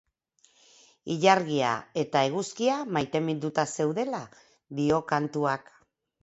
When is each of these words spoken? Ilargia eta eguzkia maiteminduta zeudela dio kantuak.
Ilargia 1.15 1.73
eta 2.03 2.23
eguzkia 2.29 2.79
maiteminduta 2.97 3.67
zeudela 3.77 4.23
dio 4.81 5.01
kantuak. 5.13 5.71